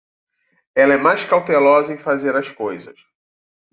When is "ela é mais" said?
0.75-1.23